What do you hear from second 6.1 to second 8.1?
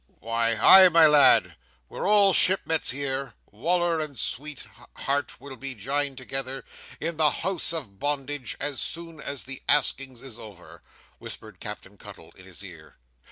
together in the house of